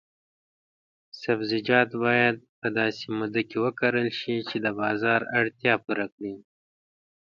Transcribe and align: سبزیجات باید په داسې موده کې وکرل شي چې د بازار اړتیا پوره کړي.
سبزیجات 1.21 1.89
باید 2.03 2.35
په 2.59 2.67
داسې 2.77 3.05
موده 3.17 3.41
کې 3.49 3.57
وکرل 3.65 4.07
شي 4.19 4.35
چې 4.49 4.57
د 4.65 4.67
بازار 4.81 5.21
اړتیا 5.39 5.73
پوره 5.83 6.07
کړي. 6.13 6.33